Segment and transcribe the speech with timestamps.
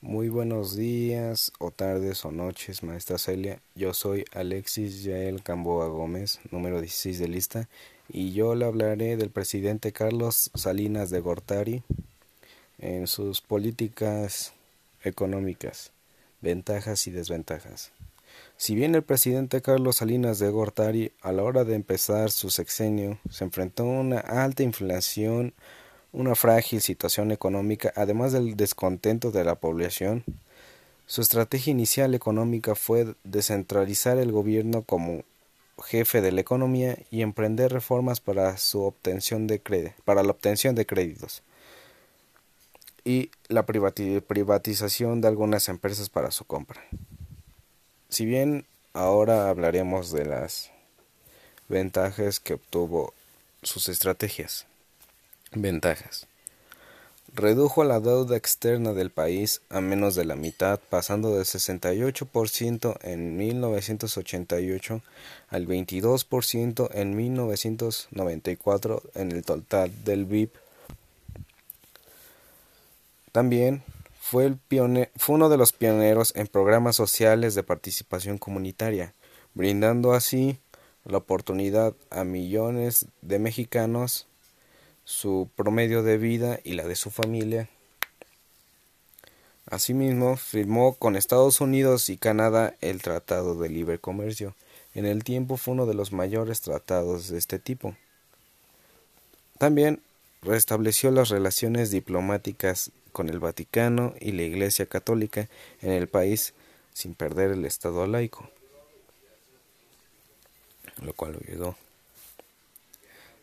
[0.00, 3.60] Muy buenos días o tardes o noches, maestra Celia.
[3.74, 7.68] Yo soy Alexis Yael Camboa Gómez, número 16 de lista,
[8.08, 11.82] y yo le hablaré del presidente Carlos Salinas de Gortari
[12.78, 14.52] en sus políticas
[15.02, 15.90] económicas,
[16.42, 17.90] ventajas y desventajas.
[18.56, 23.18] Si bien el presidente Carlos Salinas de Gortari, a la hora de empezar su sexenio,
[23.30, 25.54] se enfrentó a una alta inflación,
[26.12, 30.24] una frágil situación económica, además del descontento de la población.
[31.06, 35.22] Su estrategia inicial económica fue descentralizar el gobierno como
[35.82, 40.86] jefe de la economía y emprender reformas para su obtención de para la obtención de
[40.86, 41.42] créditos
[43.04, 46.82] y la privatización de algunas empresas para su compra.
[48.10, 50.70] Si bien ahora hablaremos de las
[51.68, 53.14] ventajas que obtuvo
[53.62, 54.66] sus estrategias.
[55.52, 56.26] Ventajas.
[57.34, 63.36] Redujo la deuda externa del país a menos de la mitad, pasando del 68% en
[63.36, 65.02] 1988
[65.48, 70.54] al 22% en 1994 en el total del BIP.
[73.32, 73.82] También
[74.20, 74.58] fue, el
[75.16, 79.14] fue uno de los pioneros en programas sociales de participación comunitaria,
[79.54, 80.58] brindando así
[81.04, 84.26] la oportunidad a millones de mexicanos
[85.08, 87.70] su promedio de vida y la de su familia.
[89.64, 94.54] Asimismo, firmó con Estados Unidos y Canadá el Tratado de Libre Comercio.
[94.94, 97.96] En el tiempo fue uno de los mayores tratados de este tipo.
[99.56, 100.02] También
[100.42, 105.48] restableció las relaciones diplomáticas con el Vaticano y la Iglesia Católica
[105.80, 106.52] en el país
[106.92, 108.50] sin perder el Estado laico,
[111.00, 111.76] lo cual ayudó.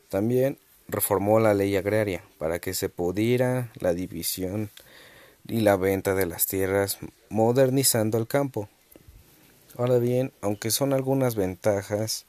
[0.10, 4.70] También reformó la ley agraria para que se pudiera la división
[5.48, 6.98] y la venta de las tierras,
[7.30, 8.70] modernizando el campo.
[9.78, 12.26] Ahora bien, aunque son algunas ventajas,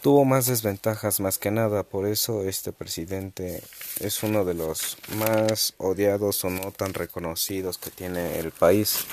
[0.00, 3.62] tuvo más desventajas más que nada, por eso este presidente
[4.00, 9.04] es uno de los más odiados o no tan reconocidos que tiene el país.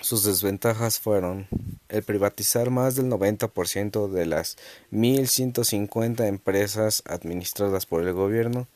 [0.00, 1.48] Sus desventajas fueron
[1.88, 4.56] el privatizar más del 90% de las
[4.92, 8.66] 1.150 empresas administradas por el gobierno,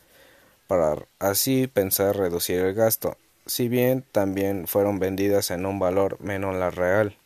[0.67, 6.57] para así pensar reducir el gasto, si bien también fueron vendidas en un valor menos
[6.57, 7.17] la real,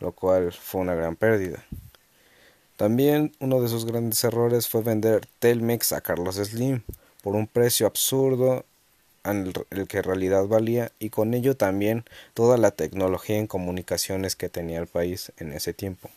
[0.00, 1.64] lo cual fue una gran pérdida.
[2.76, 6.82] También uno de sus grandes errores fue vender Telmex a Carlos Slim
[7.22, 8.64] por un precio absurdo
[9.24, 14.48] el que en realidad valía y con ello también toda la tecnología en comunicaciones que
[14.48, 16.10] tenía el país en ese tiempo.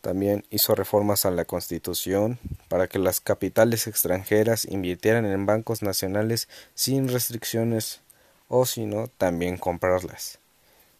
[0.00, 2.38] También hizo reformas a la Constitución
[2.68, 8.00] para que las capitales extranjeras invirtieran en bancos nacionales sin restricciones
[8.48, 10.38] o si no, también comprarlas.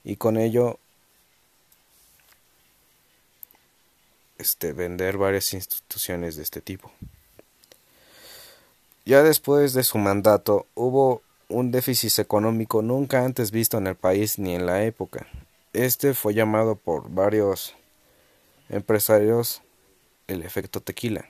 [0.04, 0.78] Y con ello
[4.38, 6.92] este, vender varias instituciones de este tipo.
[9.10, 14.38] Ya después de su mandato hubo un déficit económico nunca antes visto en el país
[14.38, 15.26] ni en la época.
[15.72, 17.74] Este fue llamado por varios
[18.68, 19.62] empresarios
[20.28, 21.24] el efecto tequila.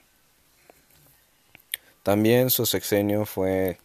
[2.02, 3.78] También su sexenio fue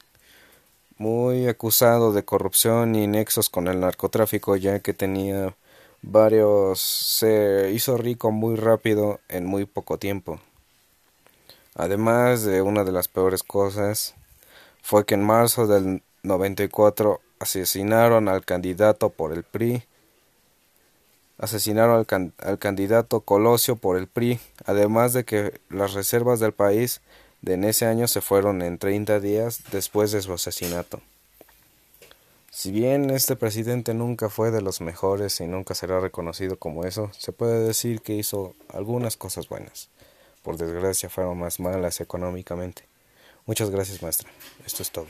[0.98, 5.56] muy acusado de corrupción y nexos con el narcotráfico ya que tenía
[6.02, 10.42] varios se hizo rico muy rápido en muy poco tiempo.
[11.76, 14.16] Además de una de las peores cosas,
[14.82, 19.84] fue que en marzo del 94 asesinaron al candidato por el PRI,
[21.38, 22.06] asesinaron
[22.38, 27.02] al, candidato Colosio por el PRI, además de que las reservas del país
[27.42, 31.02] de en ese año se fueron en 30 días después de su asesinato.
[32.52, 37.12] Si bien este presidente nunca fue de los mejores y nunca será reconocido como eso,
[37.18, 39.90] se puede decir que hizo algunas cosas buenas
[40.46, 42.88] por desgracia fueron más malas económicamente.
[43.48, 44.30] Muchas gracias maestra.
[44.64, 45.08] Esto es todo.